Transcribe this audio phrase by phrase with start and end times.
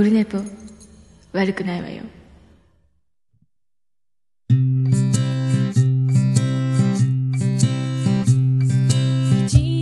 [0.00, 0.38] オルネポ
[1.34, 2.02] 悪くないわよ
[4.48, 5.12] 1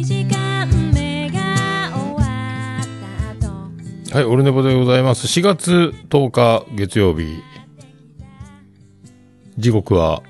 [0.02, 2.22] 時間目が終わ
[2.80, 2.82] っ
[3.40, 3.52] た後
[4.12, 5.28] はい、オルネポでございます。
[5.28, 7.40] 4月10日月曜日。
[9.56, 10.24] 時刻は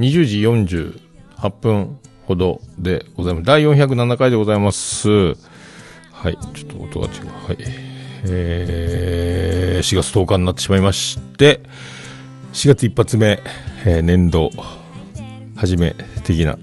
[0.00, 3.46] 20時48分ほどでございます。
[3.46, 5.08] 第407回でございます。
[5.08, 5.34] は
[6.28, 7.28] い、ちょっと音が違う。
[7.46, 7.89] はい。
[8.24, 11.60] えー、4月10日になってしまいまして、
[12.52, 13.42] 4月一発目、
[13.84, 14.50] えー年度
[15.56, 15.94] 初め
[16.24, 16.58] 的な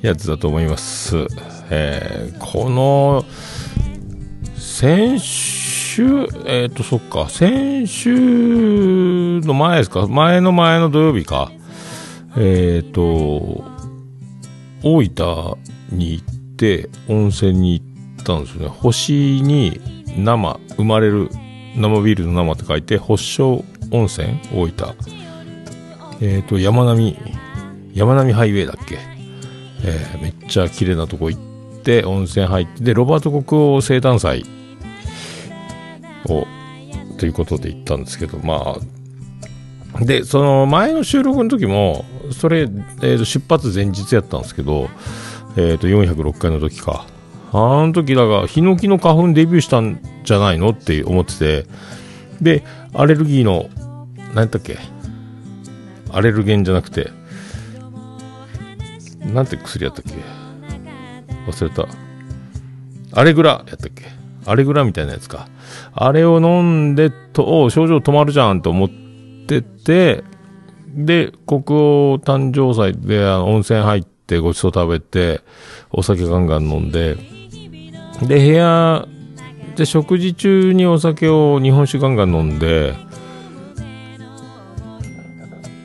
[0.00, 1.26] やつだと思います。
[1.70, 3.24] えー、この、
[4.56, 11.52] 先週、えっ、と、そっか、先週の前ですか、前の前の土曜日か、
[12.36, 13.64] えっ、と、
[14.82, 15.56] 大分
[15.90, 16.24] に行っ
[16.56, 17.82] て、温泉に行
[18.22, 18.68] ったんですよね。
[18.68, 19.80] 星に
[20.16, 21.28] 生、生まれる、
[21.76, 24.94] 生ビールの生って書いて、星小温泉大分。
[26.20, 27.18] えっ、と、山並み、
[27.94, 28.98] 山並みハイウェイだっけ？
[29.84, 34.44] えーめっちゃ綺麗なとこ行って、温泉入って、で、ロバート国王生誕祭
[36.26, 36.46] を、
[37.18, 38.76] ということで行ったんですけど、ま
[39.94, 44.88] あ、で、その前の収録の時も、それ、えーと出発前日やったんですけど、
[45.56, 47.06] えっ、と、406回の時か。
[47.52, 51.66] あの時、だから、ヒノキの花粉デビューしたんじゃないのって思ってて、
[52.40, 53.68] で、アレルギーの、
[54.34, 54.78] 何やったっけ？
[56.12, 57.10] アレルゲンじゃなくて、
[59.32, 60.12] なんて薬やったっけ？
[61.50, 61.88] 忘れた。
[63.12, 64.04] アレグラやったっけ？
[64.46, 65.48] アレグラみたいなやつか。
[65.92, 68.90] あれを飲んでと、お症状止まるじゃんと思っ
[69.46, 70.22] てて、
[70.94, 75.42] で、国王誕生祭であの温泉入ってごちそう食べて、
[75.90, 77.16] お酒ガンガン飲んで、
[78.22, 79.06] で、部屋
[79.76, 82.94] で食事中にお酒を日本酒ガンガン飲んで、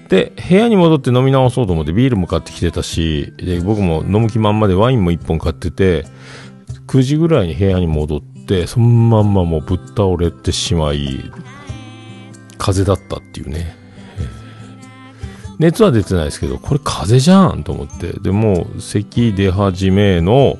[0.09, 6.05] で、部屋に戻って飲み直そうと思ってビールも買ってきてたし、で、僕も飲む気満々でワインも1本買ってて、
[6.87, 11.31] 9時ぐらいに部屋に戻って、そのまんまもうぶっ倒れてしまい、
[12.57, 13.75] 風邪だったっていうね。
[15.57, 18.13] 熱は出てないですけど、これ風邪じゃんと思って。
[18.19, 20.57] でもう、咳出始めの、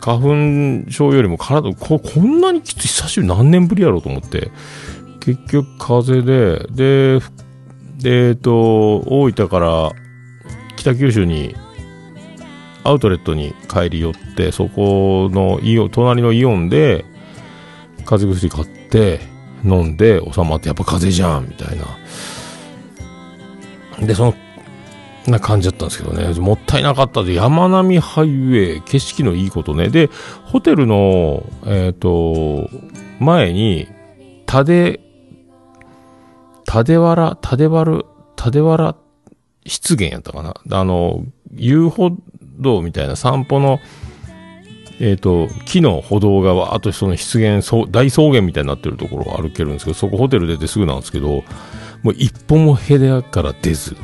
[0.00, 4.50] 花粉症よりも体、ここんなにきつい、久しぶり何年ぶりやろうと思って。
[5.20, 9.92] 結局風邪で、で、えっと、大分から
[10.76, 11.54] 北九州に
[12.84, 17.04] アウトレットに帰り寄って、そこのイオ、隣のイオンで、
[18.04, 19.20] 風邪薬買って、
[19.64, 21.84] 飲んで、収まって、やっぱ風邪じゃんみたいな。
[24.06, 24.34] で、その、
[25.26, 26.32] な感じだったんですけどね。
[26.40, 29.88] もったいなかったで、山並みハイウェイ、景色のいいことね。
[29.88, 30.08] で、
[30.44, 32.68] ホテルの、えっ、と、
[33.18, 33.88] 前に、
[34.46, 35.00] タデ、
[36.64, 38.96] タデワラ、タデワル、タデワラ
[39.66, 40.54] 湿原やったかな。
[40.70, 42.16] あの、遊歩
[42.58, 43.78] 道みたいな散歩の、
[45.00, 47.60] えっ、と、木の歩道がわーっとその湿原、
[47.90, 51.44] 大草原みたいになってるところを歩けるんですけど、そこホテル出てすぐなんですけど、
[52.02, 53.96] もう一歩も部屋から出ず、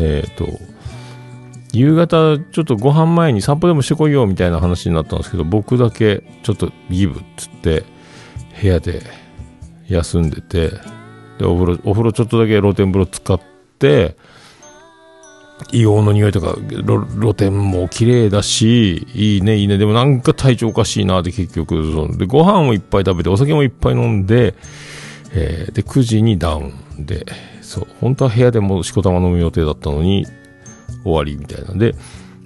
[0.00, 0.48] えっ、と、
[1.72, 7.84] 夕方ちょっとご飯前に散歩でもしてこいよみたいな話になったんですけど、僕だけちょっとギブっつって、
[8.60, 9.02] 部屋で
[9.88, 10.70] 休んでて、
[11.38, 13.40] で、お風呂、お風呂ちょっとだけ露天風呂使っ
[13.78, 14.16] て、
[15.72, 16.56] 硫黄の匂いとか、
[17.20, 19.78] 露天も綺麗だし、いいね、いいね。
[19.78, 24.54] でもなんか体調おかしいなって結局、そので、ご飯をいっぱい食べて、お酒もいっぱい飲んで、
[25.32, 27.26] えーで、9時にダウンで、
[27.70, 30.26] そう、本当は部屋でもしこたま飲む予定だったのに、
[31.04, 31.94] 終わりみたいなんで、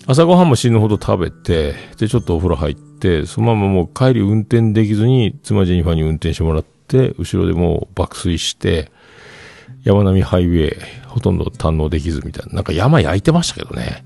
[0.07, 8.93] 朝ごはんも死ぬほど食べて、で、ちょっとお風呂入って、そのままもう帰り運転できずに、妻ジェニファーに運転してもらって、後ろでもう爆睡して、
[9.83, 10.77] 山並みハイウェイ、
[11.07, 12.57] ほとんど堪能できずみたいな。
[12.57, 14.05] なんか山焼いてましたけどね。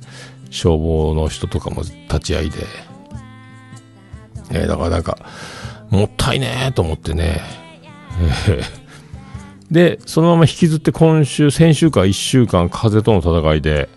[0.51, 2.59] 消防の人とかも立ち会いで。
[4.53, 5.19] えーだからなんか、
[5.91, 7.41] もったいねーと思ってね。
[8.49, 8.88] えー
[9.71, 13.89] で、そのまま引きずって今週、先週か1週間、風との戦いで、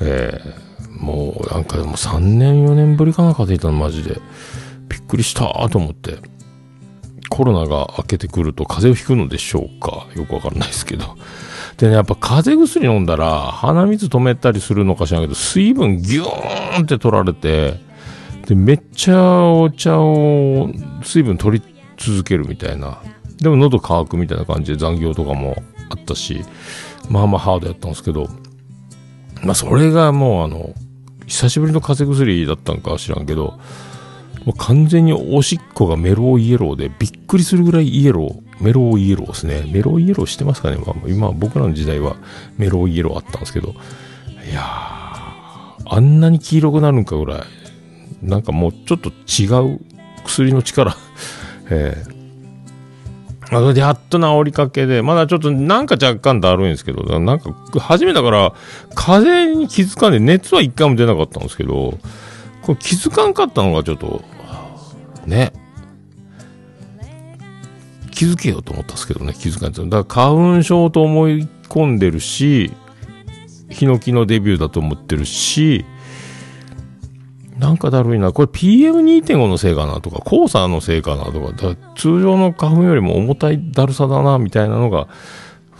[0.00, 0.64] えー
[1.04, 4.20] もうなんかでも3年4年ぶりかな風邪ひいたのマジで。
[4.88, 6.18] びっくりしたと思って。
[7.30, 11.16] コロナが明けてくると風邪をひくのでしょうかよくわかんないですけど。
[11.78, 17.80] でね、やっぱ風邪薬飲んだら鼻水止めたりするのか知らけど、水分ギューンって取られて、
[18.46, 20.70] で、めっちゃお茶を
[21.02, 23.02] 水分取り続けるみたいな。
[23.38, 25.56] でも喉乾くみたいな感じで残業とかも
[25.90, 26.42] あったし、
[27.08, 28.28] まあまあハードやったんですけど、
[29.42, 30.74] まあそれがもうあの、
[31.26, 33.58] 久しぶりの風邪薬だったんか知らんけど、
[34.44, 39.64] もう完全におしっこがメローイエローで、びっくりするぐらいイエロー、メローイエローですね。
[39.72, 42.16] メローイエローしてますかね、まあ、今僕らの時代は
[42.58, 43.74] メローイエローあったんですけど、
[44.48, 44.62] いやー、
[45.86, 47.42] あんなに黄色くなるんかぐらい、
[48.22, 49.80] なんかもうちょっと違う
[50.24, 50.96] 薬の力、
[51.70, 52.13] えー
[53.58, 58.52] あそれでやっと治りかけで、まだちょっとなんか若干だるいんですけど、なんか初めだから、
[58.94, 61.98] 風邪に気づかんで、熱は一回も出なかったんですけど、
[62.62, 64.22] これ気づかんかったのがちょっと、
[65.26, 65.52] ね。
[68.10, 72.72] 気づけようと思ったんですけどね、気づかんだから花粉症と思い込んでるし、
[73.68, 75.84] ヒノキのデビューだと思ってるし、
[77.64, 78.30] なんかだるいな。
[78.30, 85.08] これ PM2.5 のせいかなとか、黄砂のせいかなとか、だ通常の花粉よりも重たいだるさだな、みたいなのが、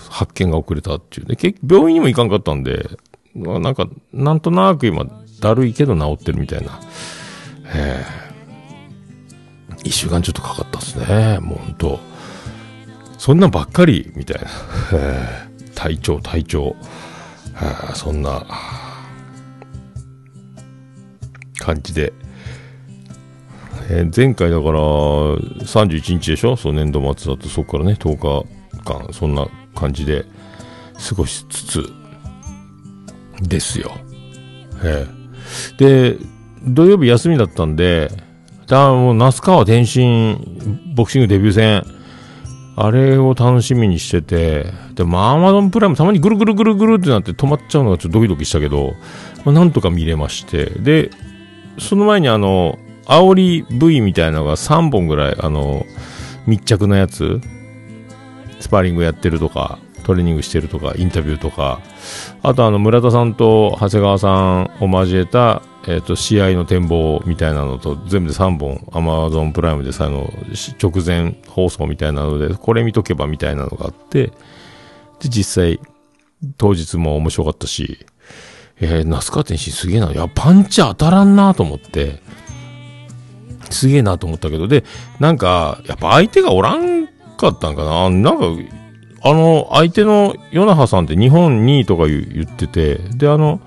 [0.09, 1.37] 発見が遅れたっていうね。
[1.37, 2.89] 結局病院にも行かんかったんで、
[3.35, 5.05] なんか、なんとなく今、
[5.41, 6.81] だるいけど治ってるみたいな。
[7.75, 8.25] ええ
[9.85, 11.39] 一週間ちょっとかかったっすね。
[11.41, 12.01] もうほんと。
[13.19, 14.49] そんなんばっかり、みたいな。
[14.95, 16.77] え体調、体調。
[17.53, 18.47] はあそんな、
[21.59, 22.13] 感じで。
[23.91, 26.57] えー前回だから、31日でしょ？
[26.57, 28.47] そう年度末だと、そこからね、10日
[28.85, 30.25] 間、そんな感じで
[31.09, 31.93] 過ごしつつ、
[33.43, 33.93] ですよ。
[34.83, 35.25] ええ
[35.77, 36.19] で、
[36.67, 38.11] 土曜日休みだったんで、
[38.67, 40.39] だもう、那須川天心
[40.95, 41.85] ボクシングデビュー戦、
[42.77, 48.95] あれを楽しみにしてて、でも、アマゾンプライムたまにぐるぐるぐるぐるってなって止まっちゃうのがちょっとドキドキしたけど、
[49.45, 51.11] まあ、なんとか見れまして、で、
[51.79, 55.87] その前にあの、煽り V みたいなのが3本ぐらい、あの、
[56.47, 57.41] 密着のやつ、
[58.61, 61.81] スパーリングやってるとか、トレーニングしてるとか、インタビューとか、
[62.43, 70.33] あとあの、村田さんと長谷川さんを交えた、えっ、と、試合の展望みたいなのと、全部で3本、アマゾンプライムでさ、あの、
[70.83, 74.29] 直前放送みたいなので、これ見とけばみたいなのがあって、
[75.21, 75.81] で、実際、
[76.59, 78.07] 当日も面白かったし、
[78.81, 80.13] えー、那須川天心すげえな。
[80.13, 82.21] いや、パンチ当たらんなと思って、
[83.71, 84.85] すげえなと思ったけど、で、
[85.21, 87.07] なんか、やっぱ相手がおらん
[87.37, 88.11] かったんかな。
[88.11, 88.45] なんか、
[89.23, 93.61] あの、相手のヨナハさんって日本2位とか言ってて、で、あの、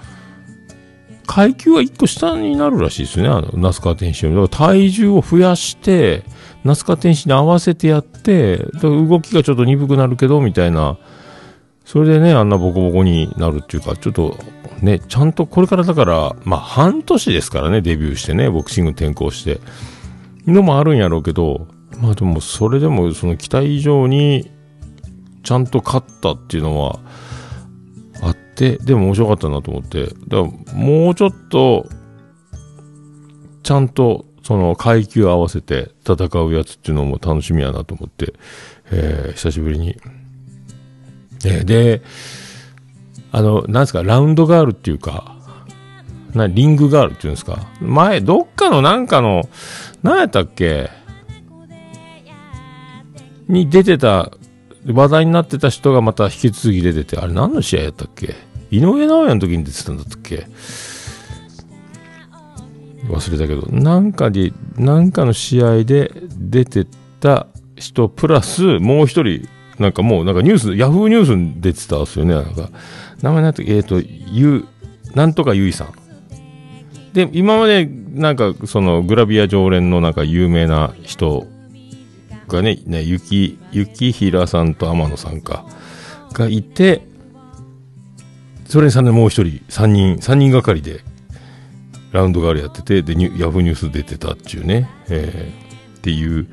[1.26, 4.30] 階級が1個下になるらしいですね、あの、那須川天心。
[4.30, 6.24] だから体重を増やして、
[6.64, 10.98] 那須川天心に合わせてやって、動きがちょっと鈍くなるけど、みたいな、
[11.88, 14.38] それでね、あんなボコボコになるっていうか、ちょっと、
[14.82, 19.62] ね、ちゃんとこれからだから、まあ半年ですからね、デビューしてね、ボクシング転向して。
[20.46, 21.66] のもあるんやろうけど、
[22.02, 24.52] まあでもそれでもその期待以上に、
[25.44, 27.00] ちゃんと勝ったっていうのは、
[28.22, 30.44] あって、でも面白かったなと思って、だから
[30.74, 31.88] もうちょっと、
[33.64, 38.34] ちゃんとその階級合わせて戦うやつっていうのも楽しみやなと思って、
[38.92, 39.96] えー久しぶりに。
[41.48, 42.02] えーで、
[43.32, 45.38] あの、なんですか、ラウンドガールっていうか、
[46.34, 47.68] な、リングガールっていうんですか。
[47.80, 49.50] 前、どっかのなんかの、
[50.04, 50.90] 何やったっけ
[53.48, 54.32] に出てた、
[54.86, 58.36] 話題になってた人がまた引き続き出てて、あれ何の試合やったっけ
[58.72, 60.48] 井上尚弥の時に出てたんだったっけ
[63.10, 66.86] 忘れたけど、なんかで、なんかの試合で出て
[67.20, 69.48] た人プラス、もう一人、
[69.80, 72.34] なんかもう、なんかニュース、ヤフーニュースに出てたんですよね。
[72.34, 72.70] なんか、
[73.22, 74.66] 名前なんて、えっ、と、ゆ、
[75.14, 75.94] なんとかゆいさん。
[77.14, 81.46] で、今まで、なんか、その、グラビア常連のなんか有名な人
[82.48, 85.66] がね、ね、ゆき、ゆきひらさんと天野さんか、
[86.34, 87.02] がいて、
[88.66, 91.02] それにさね、もう一人、三人、三人がかりで、
[92.12, 96.48] ラウンドガールやってて、で、ヤフーニュース出てたっていうね、えーっていう、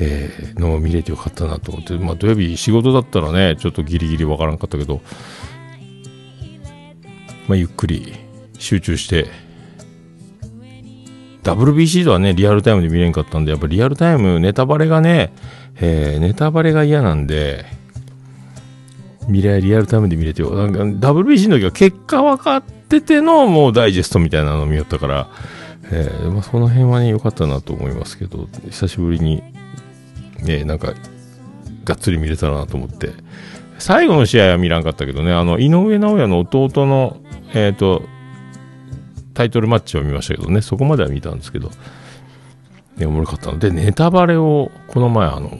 [0.00, 5.00] えーのを見れてよかったなと思って、まあ土曜日仕事だったらね、ちょっとギリギリわからんかったけど、
[7.48, 8.14] まあゆっくり
[8.58, 9.26] 集中して、
[11.42, 15.32] WBC とはね、リアルタイムで見れんかったんで、やっぱリアルタイム、ネタバレがね、
[15.76, 17.66] えーネタバレが嫌なんで、
[19.28, 20.50] 見れ、リアルタイムで見れてよ。
[20.50, 25.28] なんか WBC の時は結果分かってての、もうダイジェストみたいなのを見よったから、
[25.90, 29.42] えーまあ、その辺はね、良かったなと思いますけど、久しぶりに、
[30.44, 30.94] ね、なんか、
[31.84, 33.10] がっつり見れたなと思って。
[33.78, 37.16] 最後の試合は見らんかったけどね、あの、井上尚弥の弟の、
[37.54, 38.02] えっ、と、
[39.34, 41.70] タイトルマッチを見ましたけどね、そこまでは見たんですけど、
[42.96, 43.58] ね、おもろかったの。
[43.58, 45.58] で、ネタバレを、この前、あの、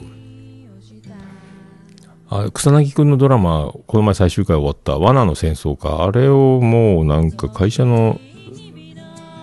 [2.29, 8.19] あ草薙くんのドラマ、この前最終回終わった、罠の戦争か、あれをもうなんか会社の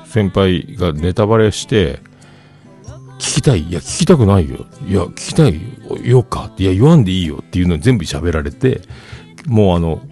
[0.06, 2.00] 先輩がネタバレして、
[3.32, 3.62] 聞きたい？
[3.62, 4.66] いや、聞きたくないよ。
[4.86, 5.58] いや、聞きたい
[6.06, 6.50] よか？
[6.52, 8.82] って、いや、言わんでいいよっていうのを全部喋られて、
[9.46, 10.02] もうあの、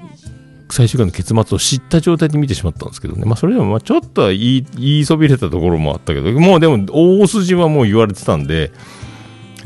[0.70, 3.26] 最終回の結末を知った状態で見てしまったんですけどね。
[3.26, 8.72] まあ、それでも、まあ、ちょっとは言い、言いそびれたところもあったけど、もうでも、大筋はもう言われてたんで、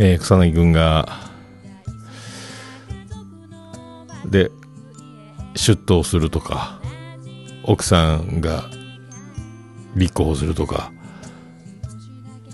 [0.00, 1.20] えー草薙くんが、
[4.26, 4.50] で、
[5.54, 6.80] 出頭するとか、
[7.62, 8.64] 奥さんが
[9.94, 10.90] 立候補するとか、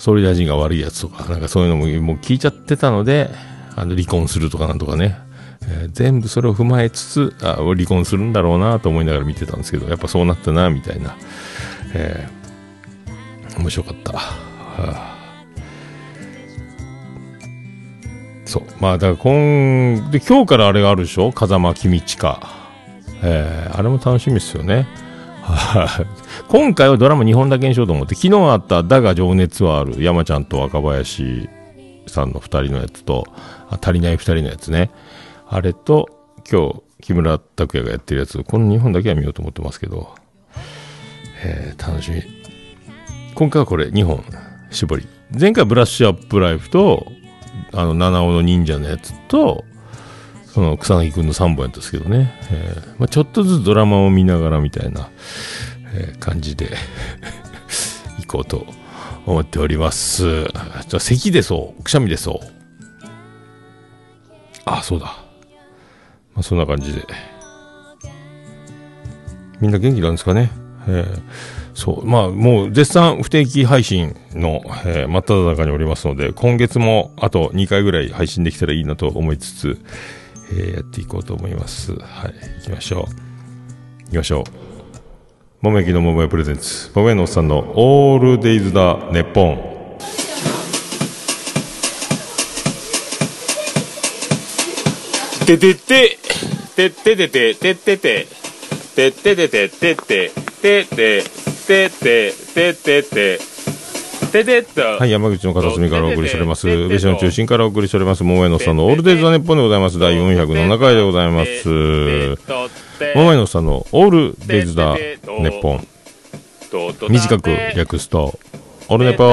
[0.01, 3.29] 総理大臣が悪いやつとか、なんかそういうのももう聞いちゃってたので、
[3.77, 5.19] あの離婚するとかなんとかね、
[5.63, 11.17] えー全部それを踏まえつつあ、離婚するんだろうなと思いながら見てたんですけど、やっぱそうなったな、みたいな。
[11.95, 14.19] えー面白かった。
[18.47, 18.63] そう。
[18.81, 21.31] まあ、だから今、で、今日からあれがあるでしょ？
[21.31, 22.41] 風間公親。
[23.23, 24.87] えーあれも楽しみですよね。
[26.49, 31.49] 今回はドラマ2本だけにしようと思って、昨日あっただが情熱はある山ちゃんと若林
[32.07, 33.27] さんの2人のやつと、
[33.81, 34.91] 足りない2人のやつね。
[35.49, 36.09] あれと、
[36.51, 40.15] 今日、木村拓哉がやってるやつ、この2本だけは見ようと思ってますけど、
[41.45, 42.23] えー楽しみ。
[43.35, 44.25] 今回はこれ2本
[44.71, 45.07] 絞り。
[45.39, 47.07] 前回ブラッシュアップライフと、
[47.73, 49.65] あの、七尾の忍者のやつと、
[50.47, 52.33] その草薙くんの3本やったんですけどね。
[52.51, 55.09] えーまあ、ちょっとずつドラマを見ながらみたいな、
[56.19, 56.71] 感じで
[58.21, 58.67] 行こうと
[59.27, 60.45] 思っております。
[60.89, 61.83] じゃ、咳でそう。
[61.83, 62.47] くしゃみでそう。
[64.65, 65.07] あ、そうだ。
[66.35, 67.03] まあ、そんな感じで。
[69.61, 70.51] みんな元気なんですかね？
[70.89, 71.21] えー
[71.75, 72.05] そう。
[72.07, 79.79] まあ、もう絶賛不定期配信の、えー真っ只中におりますので、今月もあと2回ぐらい配信できたらいいなと思いつつ、
[80.53, 81.93] えーやっていこうと思います。
[81.95, 82.35] はい。
[82.61, 84.05] 行きましょう。
[84.07, 84.70] 行きましょう。
[85.63, 86.91] もめきのもめプレゼンツ。
[86.95, 89.59] もめのおっさんのオールデイズだ、ネッポン。
[95.45, 96.19] ててて、
[96.75, 98.27] てててて、ててて、
[98.97, 101.25] てててて、てて、てて、
[101.67, 103.03] てて、てて、
[104.63, 104.81] て。
[104.81, 106.67] はい、山口の片隅からお送りしております。
[106.89, 108.25] ベシの中心からお送りしております。
[108.25, 109.99] 桃江のさんのオールデイズ・ザ・ネッポンでございます。
[109.99, 112.90] 第407回でございます。
[113.15, 115.87] 桃江のさんのオールデイズ・ザ・ネッポン。
[117.09, 118.39] 短く略すと、
[118.89, 119.25] オルネポ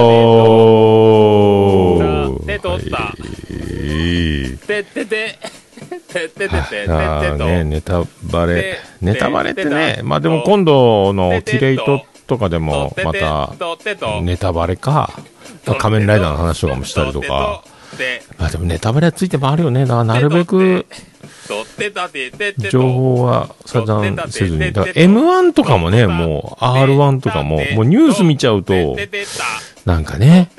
[1.99, 2.79] ーあってと。
[7.37, 8.79] ーね、ネタバレで。
[9.01, 13.53] ネタバレってでね、でまあでも今度のキレイトとかでもとまた
[14.21, 15.11] ネタバレか、
[15.77, 17.63] 仮面ライダーの話とかもしたりとか、
[17.97, 19.81] で、まあでもネタバレはついてもあるよね。
[19.81, 20.85] だからなるべく
[22.69, 24.71] 情報は遮断せずに。
[24.71, 28.95] だから M1 とかもね、もう R1 とかも、もうニュース見ちゃうと、
[29.85, 30.49] なんかね。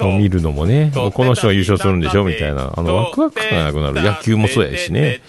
[0.00, 4.02] もう見るのもね、もうこの人が優勝するんでしょみたいな、あの、ワクワクがなくなる。
[4.02, 5.22] 野球もそうやしね。。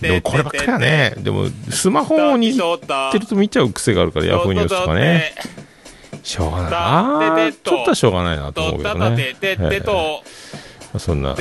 [0.00, 5.34] でもこればっかりはね、でもスマホを握ってると見ちゃう癖があるから、ヤフーニュースとかね。
[6.22, 7.52] しょうがないな。
[7.52, 9.36] ちょっとはしょうがないなと思うけどね。
[9.42, 9.80] ええ
[10.98, 11.36] そんな、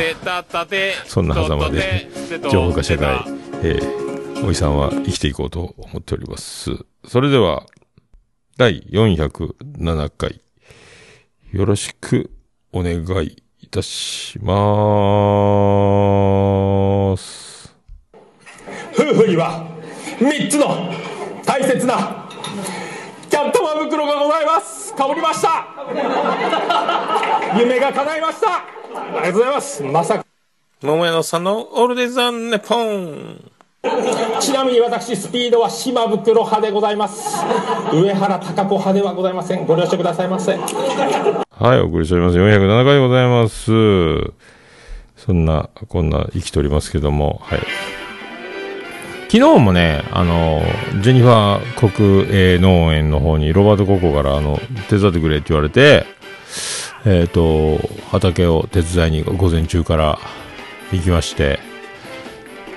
[1.06, 2.10] そんな狭間で、
[2.52, 3.24] 情報化社会、
[3.64, 6.72] えー、おじさんは生きていこうと思っております。
[7.08, 7.66] それでは、
[8.58, 10.42] 第407回、
[11.52, 12.32] よろしく
[12.72, 14.54] お願いいたしま
[17.18, 17.54] す。
[18.94, 19.66] 夫婦には
[20.20, 20.94] 3つの
[21.44, 22.30] 大切な
[23.30, 25.66] キャン玉袋がございますかぶりました
[27.58, 30.26] 夢が叶いましたありがとうございますまさか
[30.82, 33.52] 桃屋のさんのオールデザ・ネポン。
[34.42, 37.38] ちなみに私スピードは島袋派でございます
[37.94, 42.38] 上原貴子派ではございませんご了承くださいませはい、お送りしております。
[42.38, 43.72] 407回でございます。
[45.16, 47.60] そんな、こんな生きておりますけども、はい。
[49.30, 50.62] 昨日もね、あの、
[51.02, 54.60] ジェニファー国営農園の方にロバート・ココから、あの、
[54.90, 56.06] 手伝ってくれって言われて、
[57.06, 57.80] えっ、と、
[58.10, 60.20] 畑を手伝いに午前中から
[60.92, 61.60] 行きまして、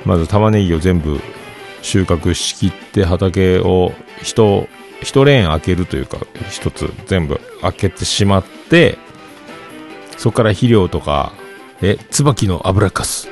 [0.05, 1.21] まず玉ねぎを全部
[1.83, 3.93] 収穫しきって畑を
[4.23, 4.69] 一、
[5.01, 6.19] 一レーン開けるというか、
[6.51, 8.99] 一つ全部開けてしまって、
[10.17, 11.33] そこから肥料とか、
[11.81, 13.29] え、椿の油かす、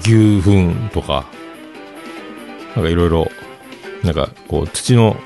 [0.00, 1.26] 牛糞とか、
[2.74, 3.30] なんかいろいろ、
[4.02, 5.16] なんかこう土の、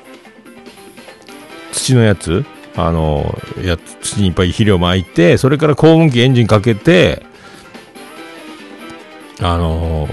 [1.71, 2.43] 土のやつ
[2.75, 7.25] あの、や、土にいっぱい肥料巻いて、それから高温機エンジンかけて、
[9.41, 10.09] あの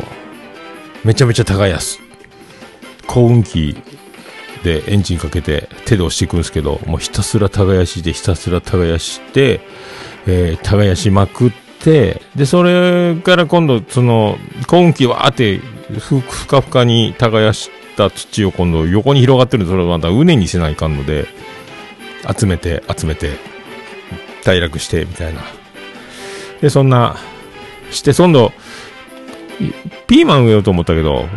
[1.04, 1.98] めちゃめちゃ高いやつ。
[3.06, 3.76] 高運機
[4.62, 9.60] でエンジンかけて手で押していくんですけど、もうひたすら耕して、ひたすら耕して、
[10.26, 15.58] えー耕しまくって、で、それから今度、その、今季わーって、
[15.98, 21.28] ふ、ふかふかに耕した土を今度横に広がってるんで、それをまた畝にせないかんので、
[22.38, 23.32] 集めて、集めて、
[24.42, 25.40] 平らくして、みたいな。
[26.60, 27.16] で、そんな、
[27.90, 28.52] して、今度、
[30.06, 31.28] ピーマン植えようと思ったけど、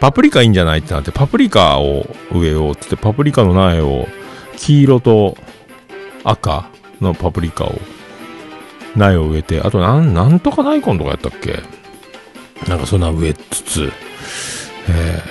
[0.00, 4.08] パプリカいいんじゃないってなって、パプリカを植えようってって、パプリカの苗を、
[4.56, 5.36] 黄色と
[6.24, 6.68] 赤
[7.00, 7.80] のパプリカを、
[8.96, 11.62] 苗を植えて、あとなん、なんとか大根とかやったっけ？
[12.68, 13.92] なんかそんな植えつつ、
[14.88, 15.22] え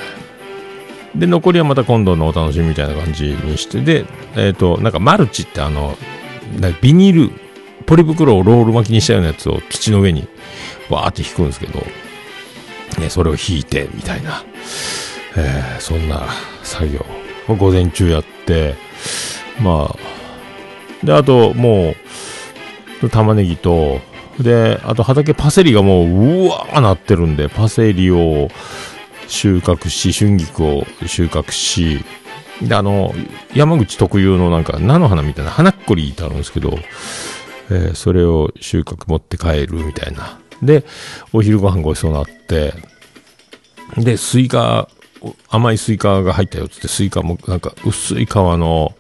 [1.15, 5.97] で、残りはまた今度のお楽しみみたいな感じにして、で、えっ、と、なんかマルチってあの、
[6.59, 7.31] なビニール、
[7.85, 10.27] ポリ袋をロール巻きにしたようなやつを土の上に
[10.89, 11.81] わーって引くんですけど、
[12.99, 14.43] ね、それを引いて、みたいな、
[15.35, 16.27] えーそんな
[16.63, 17.05] 作業
[17.47, 18.75] を午前中やって、
[19.59, 21.95] まあ、で、あとも
[23.01, 23.99] う、玉ねぎと、
[24.39, 28.49] で、あと畑パセリがもう、うわーなってるんで、パセリを
[29.31, 32.03] 収穫し、春菊を収穫し、
[32.61, 33.13] で、あの、
[33.55, 36.77] 山口特有のなんか、菜の花みたいなはなっこりーってあるんですけど、
[37.69, 40.39] えーそれを収穫持って帰るみたいな。
[40.61, 40.83] で、
[41.33, 42.73] お昼ご飯ごちそうになって、
[43.97, 44.89] で、スイカ、
[45.49, 48.93] 甘いスイカが入ったよっつって、スイカもなんか薄い皮の、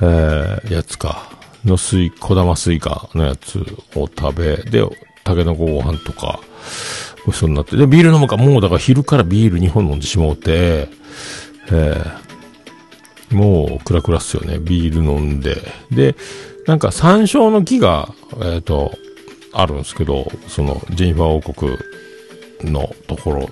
[0.00, 1.30] えーやつか、
[1.64, 3.58] のスイ、小玉スイカのやつ
[3.94, 4.84] を食べ、で、
[5.24, 6.40] タケノコご飯とか、
[7.26, 10.88] ごちそうになって、で、ビール飲むか、もうだから昼からビール2本飲んでしもうて、
[11.70, 12.26] えー
[13.30, 14.58] もう、クラクラっすよね。
[14.58, 15.56] ビール飲んで。
[15.90, 16.14] で、
[16.66, 18.08] なんか山椒の木が、
[18.42, 18.92] えっ、と、
[19.52, 21.76] あるんですけど、その、ジェニファー王国
[22.72, 23.50] のところ、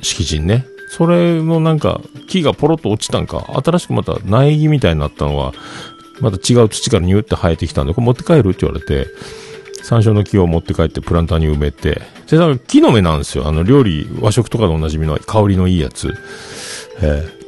[0.00, 0.66] 敷地にね。
[0.88, 5.52] それのなんか、木がポロッと落ちたんか、新しくまた苗木みたいになったのが、
[6.20, 9.08] また違う土からニューって生えてきたんで、これ持って帰るって言われて、
[9.82, 12.00] 山椒の木を持って帰ってプランターに埋めて、
[12.32, 13.46] で、だから木の芽なんですよ。
[13.46, 16.14] あの、料理、和食とかでおなじみの香りのいいやつ。
[17.02, 17.42] えー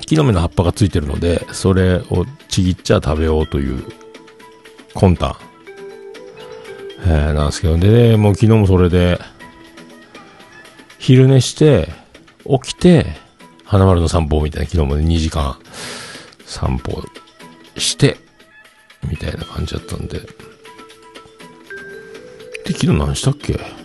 [0.00, 3.84] 木の芽の葉っぱがついてるので、それをちぎっちゃ食べようという
[4.92, 5.36] 魂胆。
[7.06, 9.20] えー、なんですけど、で、ね、もう昨日もそれで、
[10.98, 11.90] 昼寝して、
[12.44, 13.06] 起きて、
[13.64, 15.56] 花丸の散歩みたいな、昨日もね、2時間
[16.44, 17.04] 散歩
[17.78, 18.16] して、
[19.08, 20.18] みたいな感じだったんで。
[20.18, 20.26] で、
[22.72, 23.83] 昨日何したっけ？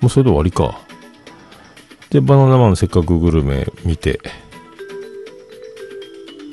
[0.00, 0.78] もうそれで終わりか。
[2.10, 4.20] で、バナナマンせっかくグルメ見て、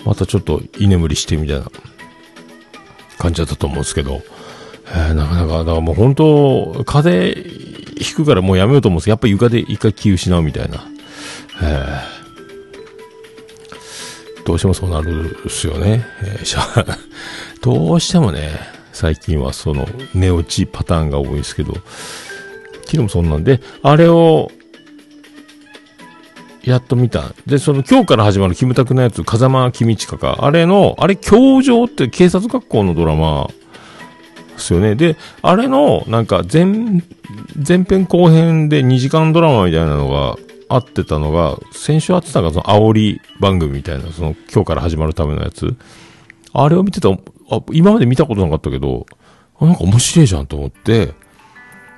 [0.05, 1.65] またちょっと居眠りしてみたいな
[3.17, 4.21] 感じだったと思うんですけど、
[4.87, 7.51] えーなかなか、だからもう本当、風邪
[7.99, 10.85] ひくからもうやめようと思うんですけど、やっぱり床で一回気失うみたいな。
[11.61, 12.13] えー
[14.45, 16.05] どうしてもそうなるっすよね。
[16.21, 16.97] えー
[17.61, 18.59] どうしてもね、
[18.91, 21.73] 最近はその寝落ちパターンが多いですけど、
[22.93, 24.51] 昨日もそんなんで、あれを、
[26.63, 27.33] やっと見た。
[27.47, 30.37] で、その今日から始まるキムタクのやつ、風間公親か。
[30.41, 33.47] あれの、あれ、教場って警察学校のドラマ
[34.53, 34.95] ですよね。
[34.95, 36.65] で、あれの、なんか前、
[37.67, 40.37] 前編後編で2時間ドラマみたいなのが
[40.69, 45.75] あってたのが、先週あってたのがその煽り番組みたいな、その今日から始まるためのやつ。
[46.53, 47.17] あれを見てた、あ、
[47.71, 49.07] 今まで見たことなかったけど、
[49.59, 51.13] あなんか面白いじゃんと思って、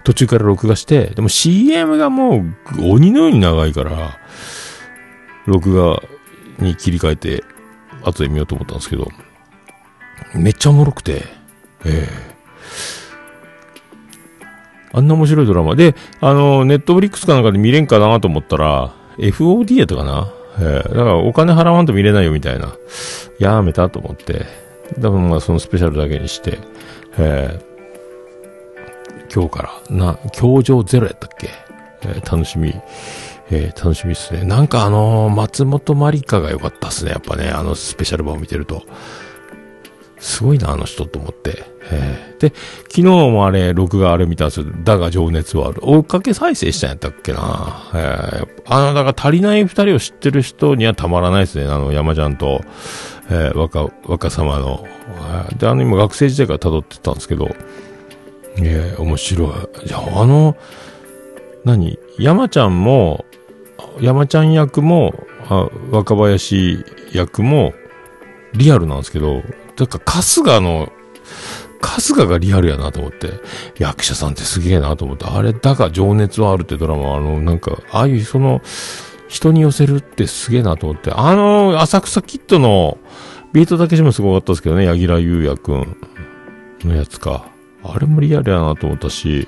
[0.05, 4.17] 途中から録画して、でも CM がもう鬼のように長いから、
[5.45, 6.01] 録画
[6.59, 7.43] に切り替えて、
[8.03, 9.07] 後で見ようと思ったんですけど、
[10.33, 11.23] めっちゃおもろくて、
[11.83, 12.35] ええ。
[14.93, 15.75] あんな面白いドラマ。
[15.75, 20.31] で、あの、ネットフリックスかなんかで見れんかなと思ったら、FOD やったかな？
[20.59, 20.89] ええ。
[20.89, 22.73] だからお金払わんと見れないよみたいな。
[23.39, 24.45] やめたと思って。
[25.01, 26.59] 多分まあそのスペシャルだけにして、
[27.17, 27.64] ええ。
[29.35, 31.49] 今日から、な、教場ゼロやったっけ、
[32.03, 32.73] えー楽しみ、
[33.51, 34.45] えー楽しみっすね。
[34.45, 37.11] なんかあのー松本まりかが良かったっすね。
[37.11, 38.83] やっぱね、あのスペシャル版を見てると。
[40.17, 41.65] すごいな、あの人と思って。
[41.91, 42.53] えーで、
[42.89, 44.67] 昨日もあれ、録画あれ見たんですよ。
[44.83, 45.79] だが情熱はある。
[45.83, 47.89] 追っかけ再生したんやったっけな。
[47.93, 51.65] えーあの、だから足りない二人を知ってる人にはたまらないですね。
[51.65, 52.61] あの、山ちゃんと、
[53.29, 54.85] えー若、若様の。
[55.57, 57.49] で、あの、今学生時代から辿ってたんですけど、
[58.57, 59.45] ええ面白
[59.83, 59.87] い。
[59.87, 60.55] じゃあ、の、
[61.63, 61.99] 何？
[62.17, 63.25] 山ちゃんも、
[63.99, 65.13] 山ちゃん役も、
[65.47, 67.73] あ若林役も、
[68.53, 69.41] リアルなんですけど、
[69.75, 70.91] だから春日の、
[71.81, 73.29] 春日がリアルやなと思って、
[73.77, 78.61] 役者さんってすげえなと思って、あれ、だが情熱はあるってドラマ、あの、なんか、ああいうその、
[79.27, 81.11] 人に寄せるってすげえなと思って。
[81.11, 82.97] あの、浅草キッドの
[83.53, 85.97] ビートたけしもすごかったですけどね、柳楽優弥くん
[86.83, 87.45] のやつか。
[87.93, 89.47] あれもリアルやなと思ったし、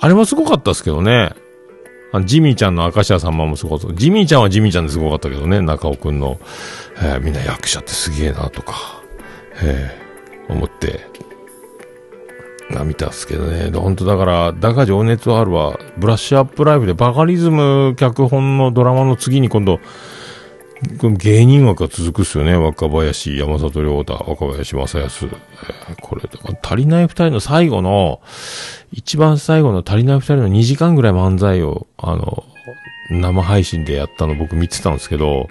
[0.00, 1.32] あれもすごかったですけどね。
[2.12, 3.94] あジミーちゃんの明石家さんまもすごかった。
[3.96, 6.38] ジミーちゃんはジミーちゃんですごかったけどね、中尾くんの、
[6.98, 8.74] えーみんな役者ってすげえなとか、
[9.62, 11.00] えー思って、
[12.70, 13.70] まあ見たっすけどね。
[13.70, 15.78] で本当だから、だが情熱はあるわ。
[15.96, 19.80] ブラッシュアップライブでバカリズム脚本のドラマの次に今度、
[21.16, 22.56] 芸人枠が続くっすよね。
[22.56, 25.28] 若林、山里亮太、若林正康。
[26.00, 26.22] これ、
[26.62, 28.20] 足りない二人の最後の、
[28.92, 32.44] 一番最後の足りない二人の2時間ぐらい漫才を、あの、
[33.10, 35.48] 生配信でやったの僕見てたんですけど、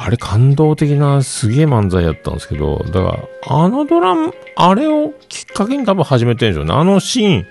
[0.00, 6.74] あれ感動的なすげえ漫才やったんですけど、だから、あのドラム、あれをきっかけに多分始めてるんでしょうね。
[6.74, 7.46] あのシーン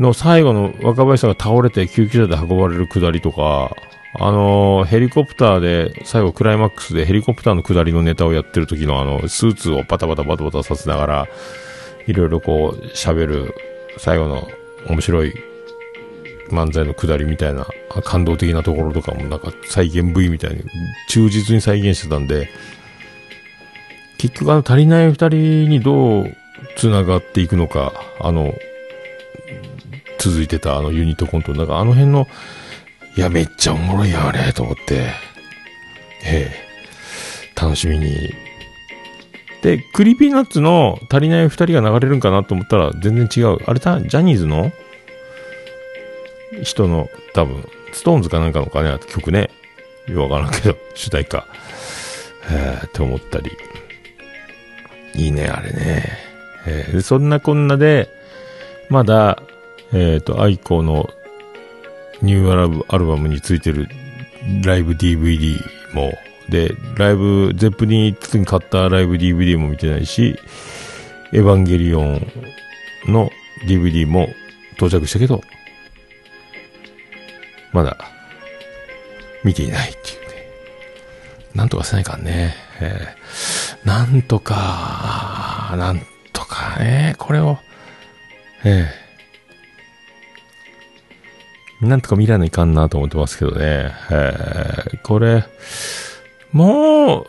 [0.00, 3.76] の最後の若林さんが倒れて救急車で運ばれるくだりとか、
[4.14, 11.28] あのヘリコプターで、最後クライマックスでヘリコプターの下りのネタをやってる時のあの、スーツをバタバタバタバタさせながら、
[12.06, 13.54] いろいろこう、喋る、
[13.98, 14.48] 最後の
[14.88, 15.34] 面白い
[16.50, 17.66] 漫才の下りみたいな、
[18.04, 20.62] 感動的なところとかもなんか再現 V みたいに
[21.08, 22.50] 忠実に再現してたんで、
[24.18, 26.36] 結局あの足りない二人にどう
[26.76, 28.54] 繋がっていくのか、あの、
[30.18, 32.28] 続いてたあのユニットコント、なんかあの辺の、
[33.16, 35.12] いや、めっちゃおもろいや、あれ、と思って、
[36.24, 38.32] ええ、楽しみに。
[39.62, 43.58] で、 Creepy Nuts の足りない二人が流れるんかなと思ったら全然違う。
[43.66, 44.72] あれだ、ジャニーズの？
[46.62, 49.50] 人の多分、 SixTONES かなんかのかね、曲ね。
[50.06, 51.46] よくわからんけど、主題歌。
[52.50, 53.52] えー、って思ったり。
[55.14, 56.18] いいね、あれね。
[56.66, 58.08] えーでそんなこんなで、
[58.88, 59.42] まだ、
[59.92, 61.08] えっ、と、 aiko の
[62.22, 63.88] ニューアルバアルバムについてる
[64.64, 65.58] ライブ DVD
[65.94, 66.12] も、
[66.48, 70.38] で、ライブ、ゼップリン行った時に買ったライブ DVD も見てないし、
[71.32, 72.26] エヴァンゲリオン
[73.06, 73.30] の
[73.66, 74.28] DVD も
[74.74, 75.40] 到着したけど、
[77.72, 77.96] まだ、
[79.44, 80.46] 見ていないっていうね。
[81.54, 82.54] なんとかせないかんね。
[82.80, 83.22] えー
[83.84, 86.00] なんとか、なん
[86.32, 87.58] とかね、これを、
[88.64, 89.01] ええ
[91.82, 93.92] なんとか見らないかんなと思ってますけどね。
[94.10, 95.44] えーこれ、
[96.52, 97.26] も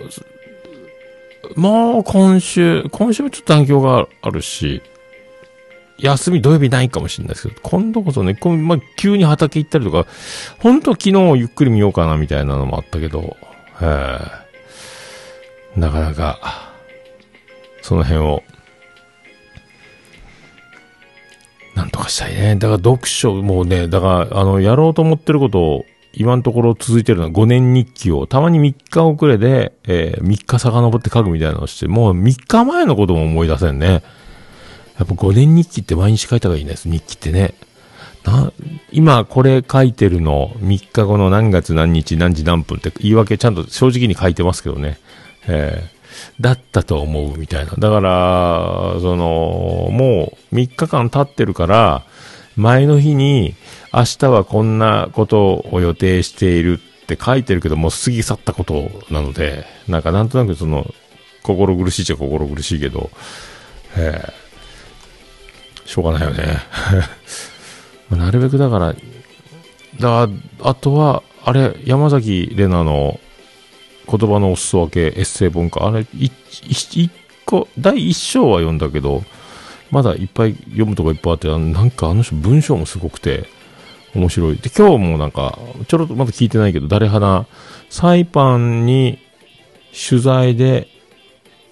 [1.55, 4.81] う、もう今週、今週もちょっと残響があるし、
[5.97, 10.05] 休み土曜日ないかもしれないですけど、今度こそね、こまあ、急に畑行ったりとか、
[10.59, 13.35] 本当は昨日ゆっくり見ようかなみたいなのもあったけど、
[13.81, 14.43] えー
[15.75, 16.71] なかなか、
[17.81, 18.43] その辺を、
[21.75, 22.55] なんとかしたいね。
[22.55, 34.03] だから読書もうね、だから、あの、やろうと思ってることを、今のところ続いてるのは5年日記を、たまに3日遅れで、えー、3日遡って書くみたいなのをして、もう3日前のことも思い出せんね。
[34.99, 37.55] やっぱ5年日記って毎日書いた方がいいね、日記ってね。
[38.23, 38.53] な、
[38.91, 44.99] 今これ書いてるの、3日後の何月何日何時何分って言い訳ちゃんと正直に書いてますけどね。
[45.47, 46.02] えー
[46.39, 47.73] だったと思うみたいな。
[47.77, 52.03] だから、その、もう3日間経ってるから、
[52.55, 53.55] 前の日に
[53.93, 60.85] 明日はこんなことを予定しているって書いてるけどもう過ぎ去ったことなので、なんかなんとなくその、
[61.41, 63.09] 心苦しいっちゃ心苦しいけど、
[63.97, 64.43] えー
[65.85, 66.57] しょうがないよね。
[68.09, 68.95] なるべくだから、
[69.99, 70.29] だ
[70.61, 73.19] あとは、あれ、山崎怜奈の
[74.17, 75.87] 言葉のお裾分けエッセイ本か。
[75.87, 77.09] あれ、一
[77.45, 79.23] 個、第一章は読んだけど、
[79.89, 83.47] まだいっぱい読むとこいっぱいあって、あのなんかあの人文章もすごくて、
[84.15, 84.57] 面白い。
[84.57, 87.47] で、今日もなんか、ちょろっとまだ聞いてないけど、誰花、
[87.89, 89.19] サイパンに
[90.09, 90.87] 取材で、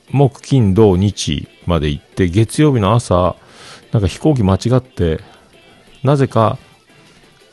[0.09, 3.35] 木、金、土、日まで行って、月曜日の朝、
[3.91, 5.19] なんか飛行機間違って、
[6.03, 6.57] なぜか、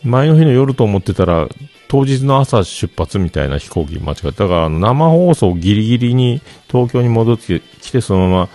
[0.03, 1.49] 前の日の夜と思ってたら、
[1.89, 8.49] 当日の朝出発みたいな飛行機間違って、だから生放送ギリギリに東京に戻ってきて、そのまま、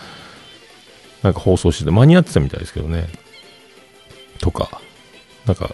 [1.24, 3.08] なんか放送してて、間に合ってたみたいですけどね。
[4.40, 4.80] とか、
[5.46, 5.74] なんか、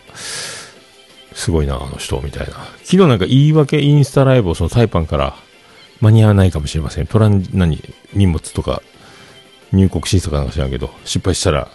[1.34, 2.54] すごいな、あの人、みたいな。
[2.84, 5.36] 昨日なんか言い訳インスタライブをそのサイパンから
[6.02, 7.08] 間に合わないかもしれません。
[7.08, 7.82] トラン、何、
[8.14, 8.82] 荷物とか、
[9.74, 11.70] 入国審査かなんか知らんけど、失敗したら、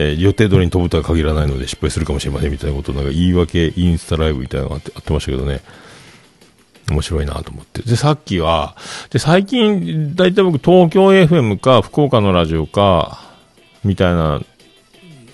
[0.00, 5.60] えー予定通りに飛ぶとは限らないので失敗するかもしれませんみたいなことなんか言い訳インスタライブみたいなのがあってあってましたけどね。
[6.90, 7.82] 面白いなと思って。
[7.82, 8.74] で、さっきは、
[9.10, 13.20] で、最近、だいたい僕東京 FM か福岡のラジオか、
[13.84, 14.40] みたいな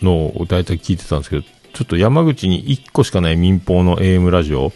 [0.03, 4.73] のをだいたい聞いてたんですけど、ちょっと山口に1個しかない民放の AM ラジオ、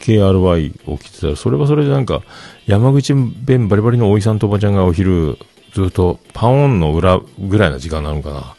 [0.00, 2.22] KRY を聞いてたら、それはそれでなんか、
[2.66, 5.38] 山口弁バリバリのおいさんとおばちゃんがお昼、
[5.74, 8.54] ずっとパオンの裏ぐらいな時間なのかな。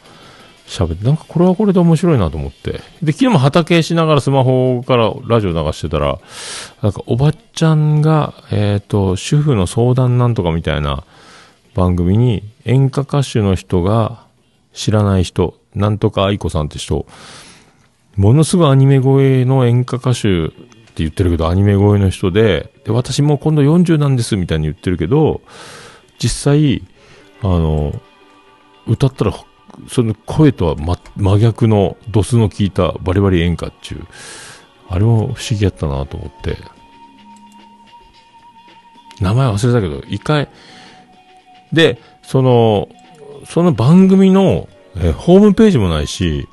[0.66, 2.80] 喋って、なんかこれはこれで面白いなと思って。
[3.02, 6.18] で、昨日も畑しながらスマホからラジオ流してたら、
[6.82, 11.04] なんかおばちゃんが、えっ、と、主婦の相談なんとかみたいな
[11.74, 14.24] 番組に演歌歌手の人が
[14.72, 17.06] 知らない人、なんとか愛子さんって人、
[18.16, 20.54] ものすごいアニメ声の演歌歌手って
[20.96, 25.42] 言ってるけど、アニメ声の人で、で、私もう今度40なんですみたいに言ってるけど、
[26.18, 26.82] 実際、
[27.42, 28.00] あの、
[28.86, 29.34] 歌ったら、
[29.88, 34.06] その声とは真真逆のドスの効いたバリバリ演歌っていう、
[34.88, 36.56] あれも不思議やったなと思って、
[39.20, 40.48] 名前忘れたけど、一回、
[41.72, 42.88] で、その、
[43.46, 46.48] その番組の、えホームページもないし、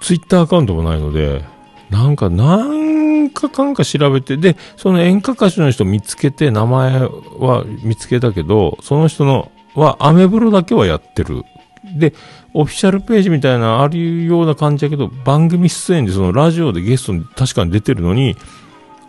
[0.00, 1.44] ツイッターアカウントもないので、
[1.90, 11.44] なんか、なんかかんか調べて、で、その演歌歌手の人見つけて、名前は見つけたけど、その人のは、アメブロだけはやってる。
[11.84, 12.14] で、
[12.54, 18.36] オフィシャルページみたいなあるような感じだけど、番組出演でそのラジオでゲストに確かに出てるのに、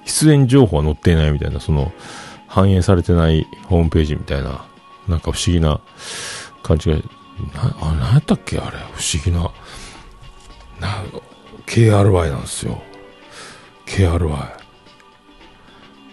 [0.06, 1.92] 出演情報は載っていないみたいな、その、
[2.48, 4.66] 反映されてないホームページみたいな、
[5.08, 5.82] なんか不思議な
[6.62, 7.04] 感じが、な、
[7.82, 9.52] あ、なんやったっけあれ、不思議な、
[10.80, 11.04] な、
[11.66, 12.82] KRY なんですよ。
[13.86, 14.64] KRY。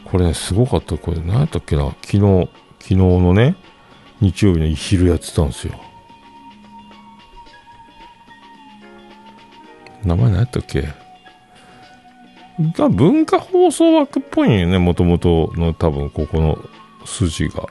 [0.05, 0.97] これね、すごかった。
[0.99, 3.57] これ、何やったっけな昨日、昨日のね、
[4.21, 5.75] 日曜日の昼やってたんですよ。
[10.05, 10.89] 名前何やったっけ？
[12.77, 16.59] が文化放送枠っぽいんよね、もともとの多分ここの
[17.07, 17.67] 筋が。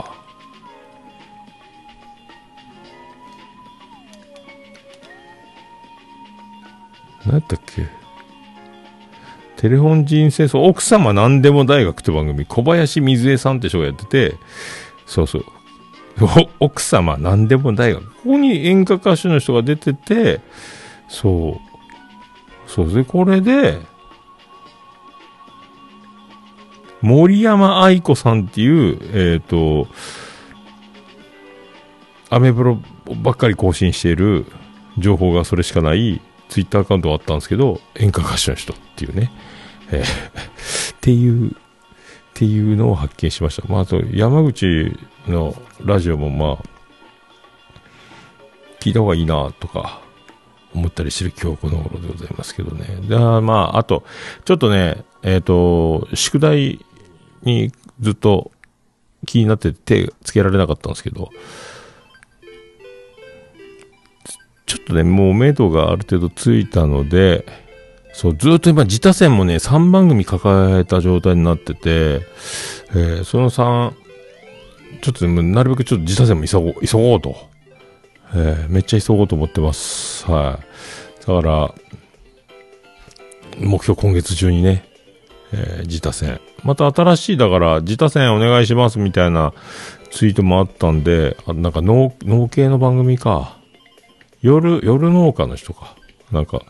[7.25, 7.87] 何やったっけ？
[9.57, 14.35] テレフォン人生そう、奥様何でも大学って番組、小林水江さんって人がやってて、
[15.05, 15.43] そうそう。
[16.59, 18.03] 奥様何でも大学。
[18.05, 20.41] ここに演歌歌手の人が出てて、
[21.07, 21.68] そう。
[22.79, 23.81] そうですね、これで、
[27.01, 29.87] 森山愛子さんっていう、えっ、と、
[32.29, 32.79] アメブロ
[33.21, 34.45] ばっかり更新している
[34.97, 39.29] 情報がそれしかないツイッターアカウントがあったんですけど、演歌歌手の人っていうね。
[39.91, 41.53] えーっていう、っ
[42.33, 43.67] ていうのを発見しました。
[43.67, 46.63] まあ、あと、山口のラジオもまあ、
[48.79, 50.01] 聞いた方がいいなとか、
[50.73, 52.85] 思ったりしてる今日この頃でございますけどね。
[53.07, 54.03] で、あまあ、あと、
[54.45, 56.85] ちょっとね、えっ、と、宿題
[57.43, 58.51] にずっと
[59.25, 61.29] 気になって手つけられなかったんですけど、
[64.65, 67.45] ちょっとね、もう目処がある程度ついたので、
[68.13, 72.21] そう、ずっと今、自他戦もね、3番組抱えた状態になってて、
[72.91, 73.93] えーその3、
[75.01, 77.48] ちょっとね、なるべくちょっと自他戦も急ごう、急ごうと。
[78.33, 80.25] えーめっちゃ急ごうと思ってます。
[80.29, 81.25] はい。
[81.25, 81.73] だから、
[83.59, 84.85] 目標今月中にね、
[85.53, 86.39] えー自他戦。
[86.63, 89.53] また新しい、だから、自他戦お願いしますみたいな
[90.11, 93.57] ツイートもあったんで、あなんか農、農系の番組か。
[94.41, 95.95] 夜、夜農家の人か。
[96.31, 96.61] なんか、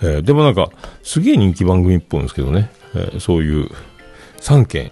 [0.00, 0.70] えーでもなんか、
[1.02, 2.70] すげえ人気番組っぽいんですけどね。
[2.94, 3.68] えーそういう
[4.40, 4.90] 3件、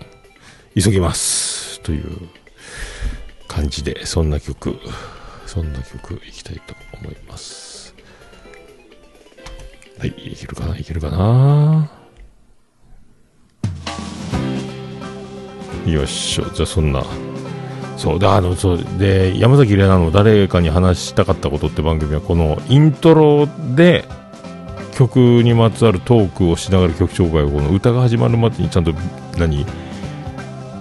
[0.79, 1.81] 急ぎます。
[1.81, 2.29] という
[3.49, 4.79] 感じで、そんな曲、
[5.53, 7.95] そんな曲いきたいと思います。
[9.99, 10.79] はい、いけるかな？
[10.79, 11.91] いけるかな？
[15.87, 17.05] よっしょ、じゃあそんな、
[17.99, 24.07] そう、で、あの、そう、で、山崎怜奈の誰かに話したかったことって番組は、このイントロで、
[24.95, 28.95] 曲にまつわるトークをしながら曲紹介を、この歌が始まるまでにちゃんと、
[29.37, 29.67] 何、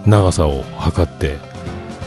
[0.05, 1.35] 長さを測って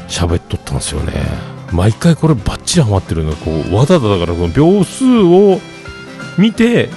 [0.09, 1.54] 喋っとったんですよね。
[1.75, 5.59] 毎回これバッチリハマってるのこう、わざわざだからこの秒数を
[6.39, 6.89] 見て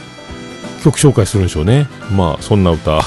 [0.84, 1.88] 曲紹介するんでしょうね。
[2.16, 3.02] まあ、そんな歌。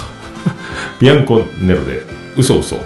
[1.00, 2.04] ビアンコネロで、
[2.37, 2.76] 嘘嘘。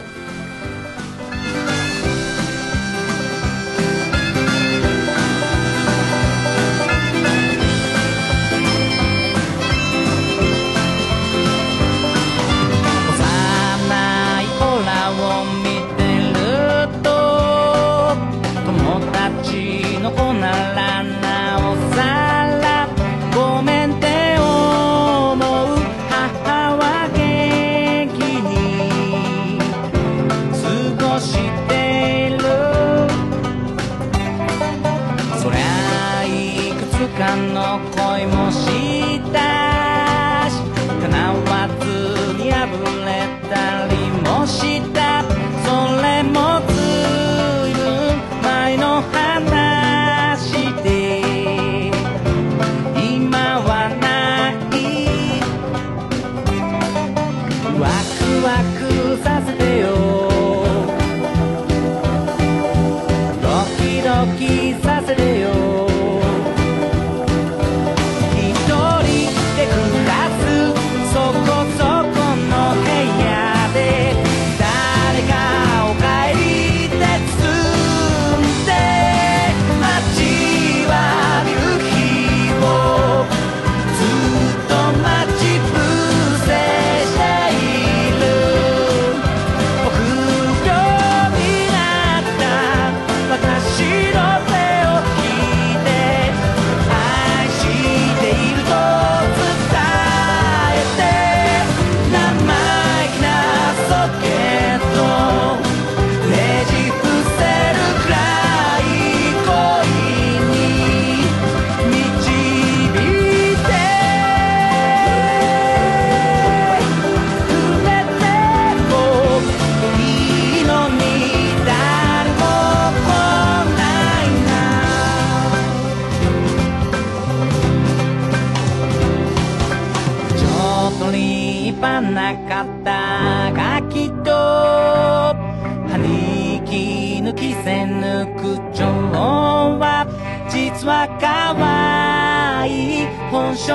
[143.66, 143.72] 症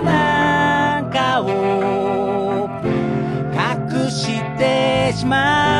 [0.00, 2.68] なんかを
[3.52, 5.73] 隠してしまう。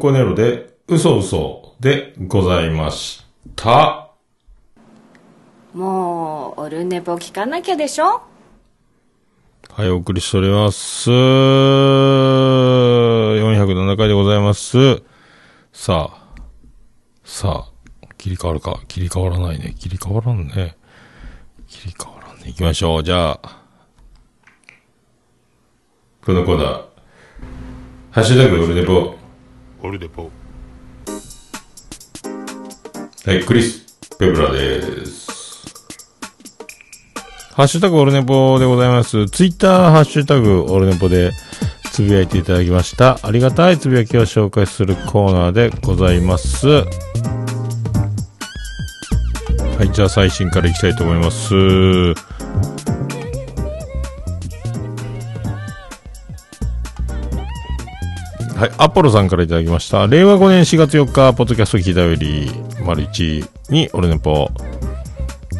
[0.00, 3.22] コネロで、嘘嘘でございまし
[3.54, 4.08] た。
[5.74, 8.22] もう、オルネポ聞かなきゃでしょ？
[9.72, 11.10] はい、お送りしております。
[11.10, 15.02] 407回でございます。
[15.72, 16.26] さあ、
[17.22, 17.70] さあ、
[18.16, 20.76] 切り替わるか、切り替わらないね、切り替わらんね。
[21.68, 22.44] 切り替わらんね。
[22.46, 23.04] 行きましょう。
[23.04, 23.62] じゃあ、
[26.24, 26.84] このコーナー、
[28.10, 29.19] ハッシュタグオルネポ
[29.82, 30.30] オルデポ。
[33.26, 35.30] はい、クリス・ペブラです。
[37.54, 39.26] ハッシュタグオルネポでございます。
[39.28, 41.32] ツイッターハッシュタグオルネポで
[41.92, 43.18] つぶやいていただきました。
[43.22, 46.68] ありがたいつぶやきを紹介するコーナーでございます。
[46.68, 46.84] は
[49.80, 51.54] い、じゃあ最新からいきたいと思います。
[58.60, 60.06] はい、アポロさんからいただきました。
[60.06, 62.52] 令和5年4月4日、ポッドキャスト聞いたより、
[62.84, 64.50] 丸1に、オルネポ、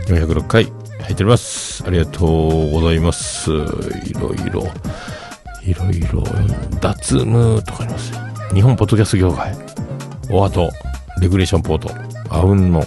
[0.08, 0.74] 406回、入っ
[1.06, 1.82] ております。
[1.86, 3.52] ありがとうございます。
[3.52, 4.68] いろいろ、
[5.64, 6.22] いろいろ、
[6.82, 8.12] 脱務とかあります。
[8.52, 9.56] 日本ポッドキャスト業界、
[10.28, 10.70] おあと、
[11.22, 11.90] レギュレーションポート、
[12.28, 12.86] あうんの、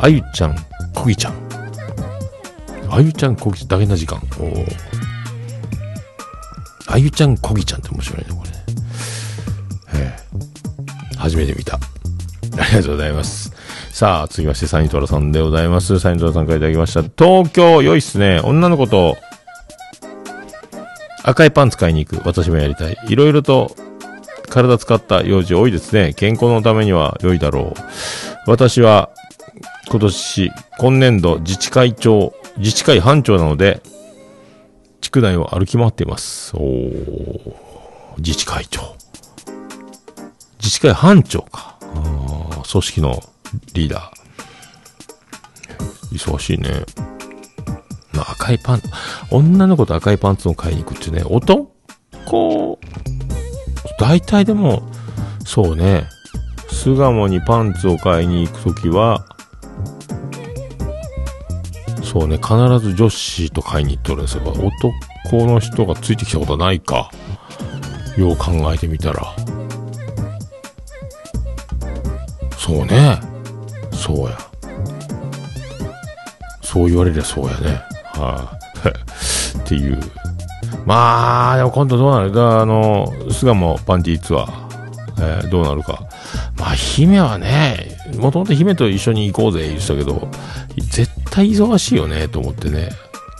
[0.00, 0.56] あゆちゃん、
[0.94, 1.34] こぎちゃん。
[2.88, 4.18] あゆちゃん、こぎちゃん、だけな時間。
[4.40, 4.50] お
[6.90, 8.57] あゆちゃん、こぎちゃんって面白いね、これ。
[9.94, 10.28] ええ
[11.18, 11.78] 初めて見た。
[12.58, 13.52] ありがとうございます。
[13.90, 15.98] さあ、続きまして、サイントラさんでございます。
[15.98, 17.02] サイントラさんからいただきました。
[17.02, 18.40] 東京、良いっすね。
[18.44, 19.16] 女の子と、
[21.24, 22.22] 赤いパンツ買いに行く。
[22.26, 22.96] 私もやりたい。
[23.08, 23.74] いろいろと、
[24.48, 26.14] 体使った用事多いですね。
[26.14, 28.50] 健康のためには良いだろう。
[28.50, 29.10] 私は、
[29.90, 33.82] 今年、今年度、自治会長、自治会班長なので、
[35.00, 36.56] 地区内を歩き回っています。
[36.56, 37.54] おー、
[38.18, 38.96] 自治会長。
[40.58, 41.78] 自治会班長か。
[41.80, 43.22] あ組織の
[43.74, 44.18] リーダー。
[46.12, 46.84] 忙しいね。
[48.12, 48.82] まあ、赤いパン、
[49.30, 52.78] 女の子と赤いパンツを買いに行くってね、男？
[53.98, 54.82] 大体でも、
[55.44, 56.06] そうね、
[56.70, 59.24] 巣鴨にパンツを買いに行くときは、
[62.02, 64.42] そうね、必ず女子と買いに行っておるんですよ。
[65.30, 67.10] 男の人がついてきたことはないか。
[68.16, 69.34] よう考えてみたら。
[72.68, 73.18] そうね。
[73.92, 74.38] そうや。
[76.60, 77.80] そう言われりゃそうやね。
[78.12, 78.88] はい、
[79.58, 79.98] っていう。
[80.84, 82.30] まあ、でも今度どうなる？
[82.30, 84.50] だあの、巣鴨パンティーツアー、
[85.18, 86.02] えーどうなるか。
[86.58, 90.28] まあ、姫はね、もともと姫と一緒に行こうぜ言ってたけど、
[90.90, 92.90] 絶対忙しいよね、と思ってね。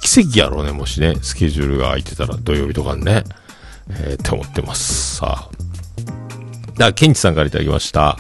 [0.01, 3.25] 奇跡やろうね、もしね、スケジュールが空いてたら、土曜日とかにね。
[3.91, 5.17] えーって思ってます。
[5.17, 5.49] さあ。
[5.49, 8.17] だから、ケンチさんからいただきました。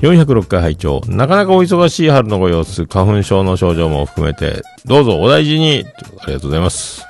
[0.00, 5.84] 406回拝聴なかなかお忙しい春のご様子、花粉症の症状も含めて、どうぞお大事に
[6.20, 7.04] ありがとうございます。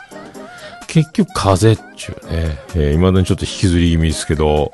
[0.86, 2.58] 結局、風邪っちゅうね。
[2.74, 4.72] えー、未だにちょっと引きずり気味ですけど、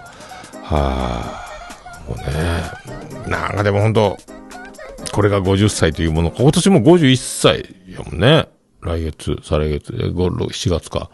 [0.62, 1.44] は
[2.06, 4.16] あ、もうね、なんかでも本当
[5.12, 8.48] これが50歳というもの、今年も51歳やもんね。
[8.80, 11.10] 来月、再来月、5、6、7月か。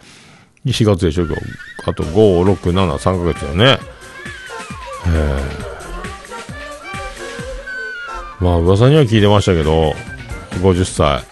[0.67, 1.43] 4月でしょ、今日。
[1.87, 3.79] あと5、6、7、3ヶ月だよね。
[8.41, 9.95] まあ噂には聞いてましたけど、
[10.63, 11.23] 50歳、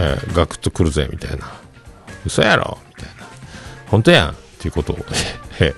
[0.00, 1.52] えーガクッと来るぜ、みたいな。
[2.24, 3.26] 嘘やろみたいな。
[3.86, 4.98] 本当やんっていうことを、
[5.60, 5.74] え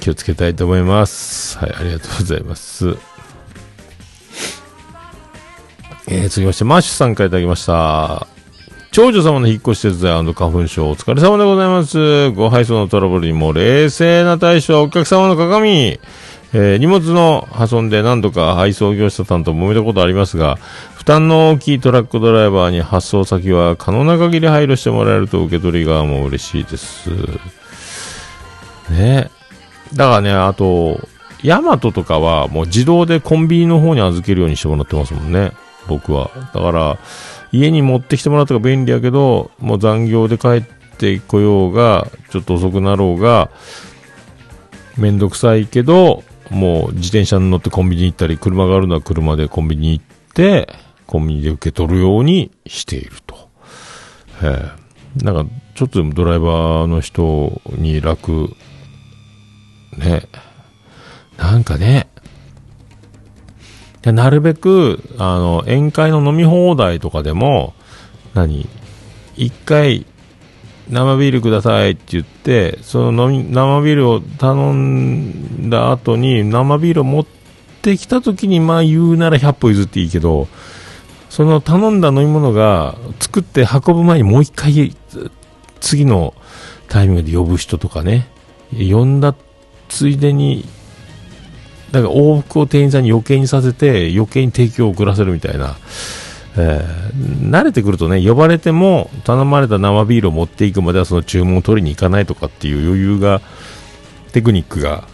[0.00, 1.58] 気をつけたいと思います。
[1.58, 2.96] はい、ありがとうございます。
[6.08, 8.26] えー、続きまして、マッシュさんからいただきました。
[8.90, 12.30] 長女様の引っ越し手伝い花粉症、お疲れ様でございます。
[12.30, 16.00] ご配送のトラブルにも冷静な対処、お客様の鏡。
[16.52, 20.56] えー荷物の破損で何度か配送業者さんと揉めたことありますが、
[20.94, 27.10] 負担の大きいトラックドライバーに発送先は可能な限り配慮してもらえると受け取り側も嬉しいです。
[28.90, 29.30] ね
[29.94, 31.00] だからね、あと、
[31.42, 35.52] ヤマトとかはもう自動でコンビニの方に預けるようにしてもらってますもんね。
[35.88, 36.30] 僕は。
[36.52, 36.98] だから、
[37.52, 40.62] 家に持ってきてもらったら便利やけど、もう残業で帰っ
[40.98, 43.50] てこようが、ちょっと遅くなろうが、
[44.96, 50.68] めんどくさいけど、もう自転車に乗ってコンビニ行ったり、車があるのは車でコンビニ行って、
[51.06, 53.48] コンビニで受け取るようにしていると。
[54.42, 55.44] ええなんか、
[55.74, 58.54] ちょっとでもドライバーの人に楽、
[59.98, 60.28] ね。
[61.36, 62.08] なんかね、
[64.04, 67.74] なるべく、あの、宴会の飲み放題とかでも、
[68.34, 68.68] 何？
[69.36, 70.06] 一回、
[70.90, 77.26] 生ビールくださいって言って、その飲み、生ビールを頼んだ後に、生ビールを持っ
[77.82, 80.48] てきた時に、まあ言うなら100歩譲っていいけど、
[81.28, 84.96] その頼んだ飲み物が作って運ぶ前にもう一回
[85.78, 86.34] 次の
[86.88, 88.26] タイミングで呼ぶ人とかね、
[88.72, 89.34] 呼んだ
[89.88, 90.66] ついでに、
[91.92, 95.76] だから往復を店員さんに余計にさせて、余計に提供を遅らせるみたいな、
[96.60, 97.10] えー
[97.50, 103.42] 慣れてくるとね、呼ばれても頼まれた生ビールを持っていくまではその注文を取りに行かないとかっていう余裕が、
[104.32, 105.08] テクニックが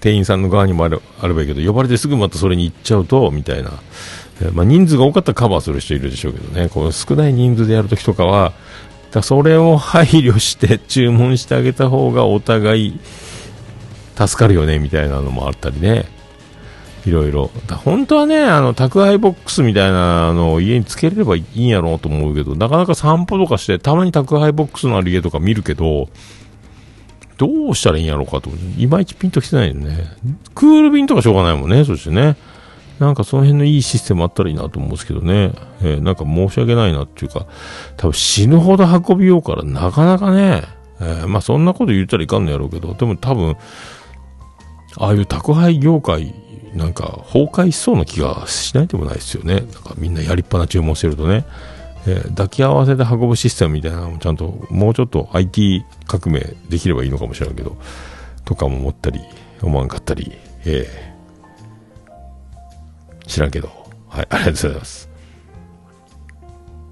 [0.00, 3.72] 店員さんの側にもあるあればいいけど、呼ばれてすぐまたそれに行っちゃうと、みたいな。
[4.40, 8.52] えーまあ、人数が多かったらカバーする人いるでしょうけどね、この少ない人数でやるときとかは、
[9.10, 13.00] だそれを配慮して注文してあげた方がお互い
[14.16, 16.06] 助かるよね、みたいなのもあったりね。
[17.08, 17.50] いろいろ。
[17.84, 26.08] 本当はね、あの、宅配ボックスみたいなのを家につけれればいいんやろうと思うけど、なかなか散歩とかして、たまに宅配ボックスのある家とか見るけど、
[27.38, 28.50] どうしたらいいんやろうかと。
[28.76, 29.96] いまいちピンときてないよね。
[30.54, 32.36] クール便とかしょうがないもんね、そしてね。
[32.98, 35.52] なんかその辺のいいシステムあったらいいなと思うんですけどね。
[35.82, 37.46] えーなんか申し訳ないなっていうか、
[37.96, 40.64] 多分死ぬほど運びようからなかなかね、
[41.00, 43.56] えーまあそんなこと言ったらいかんのやろうけど、でも多分、
[44.96, 46.34] ああいう宅配業界、
[46.78, 49.56] なんか崩壊しそうな気がしないでもないですよね。
[49.56, 51.44] なんかみんなやりっぱな注文してるとね。
[52.06, 57.76] えー抱き合わせで運ぶシステムみたいなのもちゃんと、もうちょっと IT 革命できればいいのかもしれないけど、
[58.44, 59.20] とかも思ったり、
[59.60, 60.32] 思わんかったり、
[60.64, 61.08] えー
[63.26, 63.68] 知らんけど。
[64.08, 65.10] はい、ありがとうございます。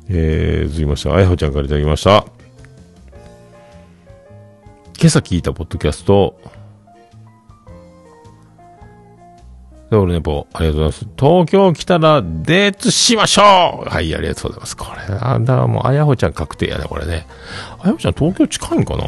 [0.08, 2.26] えー、続きまして、あやほちゃんからいただきました。
[4.98, 6.38] 今朝聞いたポッドキャスト、
[9.90, 11.06] で、俺ね、ぽ、ありがとうございます。
[11.16, 14.76] 東京来たらデートしましょうはい、ありがとうございます。
[14.76, 17.26] これ、あ、だからもう、あやほちゃん確定やね、これね。
[17.78, 19.04] あやほちゃん東京近いんかな？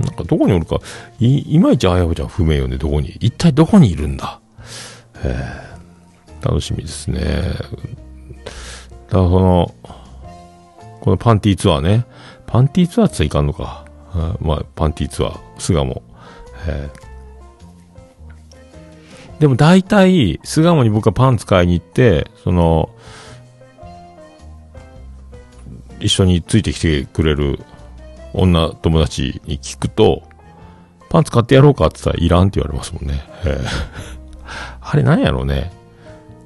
[0.00, 0.78] なんかどこにおるか、
[1.20, 3.10] い、いまいちあやほちゃん不明よね、どこに？
[3.20, 4.40] 一体どこにいるんだ？
[5.22, 7.20] えー、楽しみですね。
[7.20, 7.38] だか
[9.10, 9.74] らその、
[11.00, 12.04] このパンティーツアーね。
[12.46, 13.84] パンティーツアーって言ったらいかんのか。
[14.12, 16.02] あまあ、パンティーツアー、巣鴨。
[16.66, 17.07] えー
[19.38, 22.90] でも大体、巣鴨に僕はパンツ買いに行って、その、
[26.00, 27.60] 一緒についてきてくれる
[28.32, 30.22] 女友達に聞くと、
[31.08, 31.86] パンツ買ってやろうか？
[31.86, 33.22] って言ったらいらんって言われますもんね。
[34.80, 35.72] あれなんやろうね。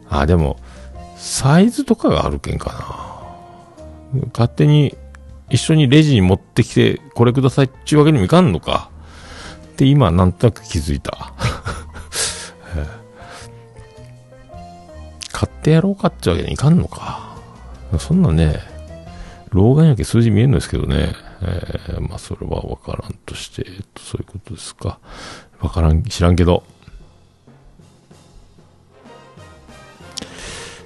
[0.09, 0.59] あ、でも、
[1.17, 2.73] サイズとかがあるけんか
[4.15, 4.27] な。
[4.33, 4.97] 勝手に
[5.51, 8.91] 一緒にレジに持ってきて、これくださいっていうわけにもいかんのか。
[9.73, 11.33] って今、なんとなく気づいた。
[15.43, 17.37] 買ってやろうかってわけにはいかんのか。
[17.99, 18.61] そんなね、
[19.51, 21.15] 老眼やけ数字見えるんですけどね。
[21.43, 25.01] えーまあ、それはわからんとして、えっと、そういうことですか。
[25.61, 26.63] わからん、知らんけど。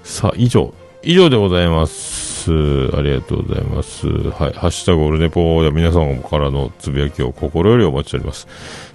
[0.04, 0.72] さあ、以上。
[1.02, 2.50] 以上でございます。
[2.96, 4.08] ありがとうございます。
[4.08, 4.52] はい。
[4.54, 8.48] ハッシュタグオルネポで皆様からのつぶやきを心よりお待ちしております。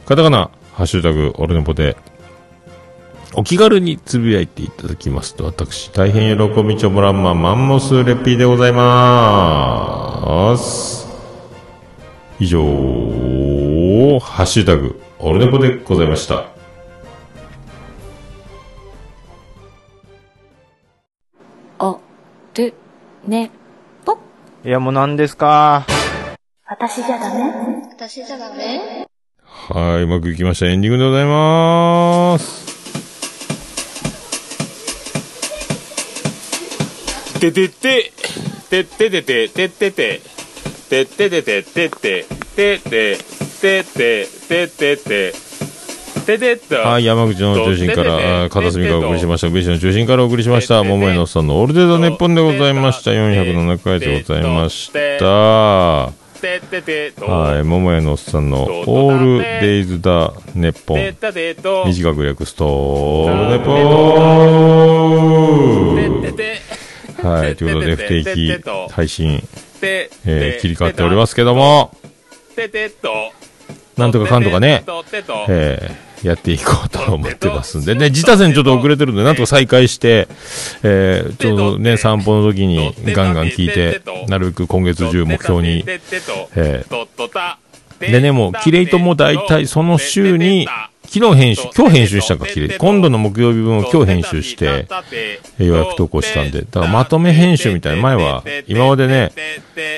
[0.08, 1.96] カタカナ、ハッシュタグオルネポで、
[3.34, 11.08] お気軽につぶやいていただきますと、私、大変喜びちょもらんまマンモスレッピーでございます。
[12.40, 12.60] 以上、
[14.20, 16.46] ハッシュタグ、オルネポでございました。
[21.80, 22.00] お、
[22.56, 22.74] る、
[23.26, 23.50] ね、
[24.04, 24.18] ぽ。
[24.66, 25.86] いや、もう何ですか？
[26.68, 27.52] 私じゃダメ？
[27.94, 29.08] 私じゃダメ？
[29.46, 30.68] はい、うまくいきました。
[30.68, 32.61] エンディングでございます。
[37.42, 38.12] ててて、
[38.70, 40.22] てっててて、てってて、
[40.88, 42.26] てっててて、てって、
[42.56, 43.18] てって、
[43.60, 45.34] てって、てってて、
[46.28, 46.76] ててっと。
[46.76, 49.48] はい、山口の中心から、片隅からお送りしました。
[49.48, 50.84] 宇部市の中心からお送りしました。
[50.84, 53.10] 桃江のさんのオールデートネッポンでございました。
[53.10, 55.26] 407回でございました。
[55.26, 56.14] は
[57.60, 61.00] い、桃江のおっさんのオールデイズだネッポン。
[61.88, 63.74] 短く略すと、オールネポ
[66.22, 66.81] ててー
[67.24, 69.42] はい、ということで不定期配信、
[69.82, 71.92] て、えー切り替わっておりますけども。
[73.98, 74.84] なんとかかんとかね。
[75.50, 77.96] えーやっていこうと思ってますんで。
[77.96, 80.28] ね、自他戦ちょっと遅れてるんで、なんとか再開して、
[80.84, 87.58] えーちょうどね、散歩の時にガンガン聞いて、なるべく今月中目標に、えー。
[88.00, 90.68] でね、もう、キレイトも大体その週に、
[91.14, 92.78] 昨日編集、今日編集したんか、キレイト。
[92.78, 99.34] 今度の木曜日分を今日編集して、えーようやく投稿したんで、だからまとめ編集みたいな、前は、今までね、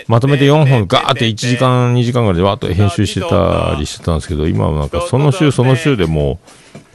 [0.07, 6.39] まとめて4本ガーって1時間、2時間ぐらいでわーっと編集してたりしてたんですけど、今はなんかその週その週でも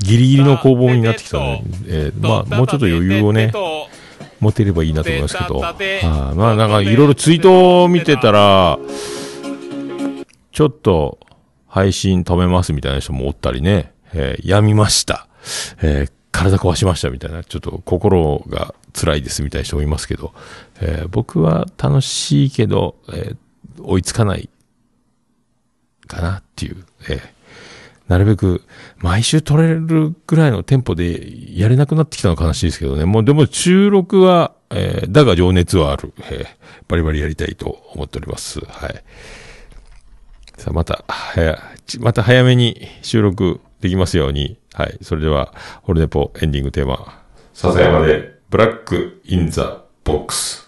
[0.00, 3.52] う、ギリギリの攻防になってきたので、えーまあ、もうちょっと余裕をね、
[4.40, 8.80] 持てればいいなと思いますけど、はいまあなんかいろいろツイートを見てたら、
[10.50, 11.20] ちょっと
[11.68, 15.26] 配信止めますみたいな人もおったりね、えー、やみました。
[15.82, 20.34] えー体壊しましたみたいな、ちょっと心が辛いですみたいな人もいますけど、
[20.80, 23.36] えー僕は楽しいけど、えー
[23.82, 24.48] 追いつかない
[26.06, 27.20] かなっていう、えー
[28.08, 28.62] なるべく
[28.98, 33.04] 毎週撮れるぐらいのテンポでやれなくなってきたの悲しいですけどね。
[33.04, 36.46] もうでも収録は、えーだが情熱はある、えー
[36.86, 38.60] バリバリやりたいと思っております。
[38.60, 39.02] はい。
[40.56, 44.58] さあ、また、早、ちまた早めに収録できますように。
[44.74, 44.98] はい。
[45.02, 47.22] それでは、ホルネポエンディングテーマ、
[47.54, 50.67] 笹山で、 Black in the Box。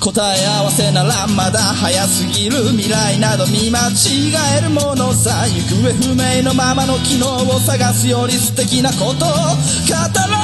[0.00, 10.40] 答え合わせならまだ早すぎる未来など見間違えるものさ行方不明のままの機能を探すより素敵なことを語ろ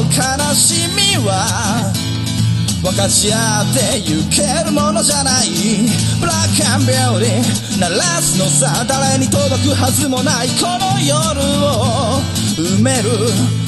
[0.00, 1.92] う悲しみは
[2.82, 5.48] 分かち合ってゆけるものじゃない。
[6.20, 11.14] ブラックアンビューティー鳴らすのさ誰に届くはずもないこの夜
[11.60, 12.22] を
[12.56, 13.67] 埋める。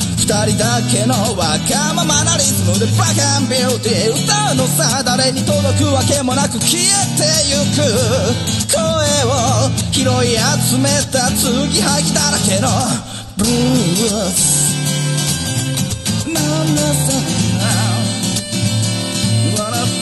[0.31, 6.85] 人だけのわがままなリズムでブラックアンビューティー歌うのさ誰に届くわけもなく消え
[7.19, 7.83] てゆく
[8.71, 8.79] 声
[9.27, 12.69] を拾い集めた継ぎはぎだらけの
[13.37, 14.71] ブルース。
[16.27, 17.17] なんだそれ
[17.59, 17.67] な
[19.63, 20.01] 笑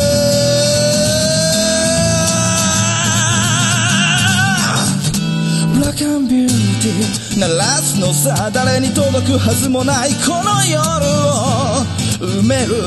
[5.91, 11.83] ブラックアンビューティー鳴らすのさ誰に届くはずもないこの夜を
[12.39, 12.79] 埋める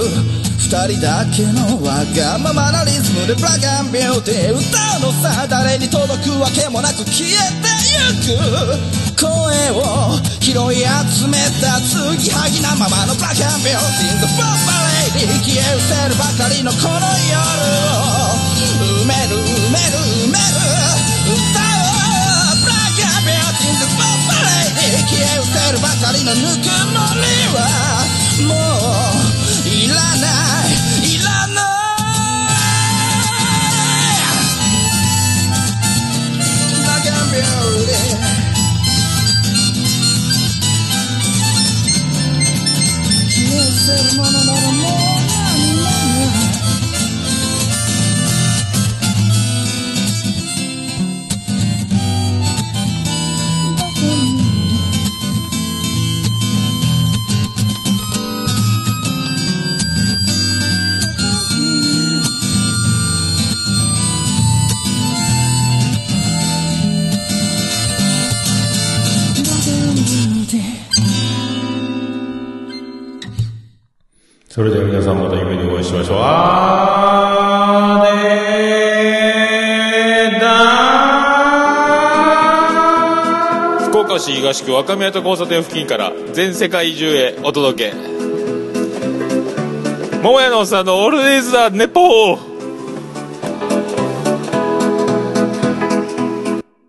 [0.56, 9.28] 二人だけのわがままなリズムでブラックアンビューティー歌うのさ誰に届くわけもなく消えてゆく声
[9.76, 10.80] を拾い
[11.12, 17.44] 集めた継ぎはぎなままのブラックアンビューティー The f o r t Lady 消え失せるばかりのこの夜
[18.00, 18.32] を
[19.04, 20.56] 埋める埋める埋める
[21.52, 21.63] 歌
[25.72, 27.58] るばかりのぬくもりは
[28.46, 28.54] も
[29.64, 30.28] ういらな
[30.68, 31.64] いいらない
[36.84, 37.98] Black and Beauty
[43.30, 44.83] 消えるものなら
[74.54, 76.18] それでは皆さんまた夢でお会いしましょう。
[76.20, 80.40] あーねー。
[80.40, 80.70] だ
[83.88, 87.96] 福岡市東区若宮と交差点付近から全世界中へお届け。
[90.22, 92.53] 桃屋のおっさんのオールディーズ・ザ・ネポー。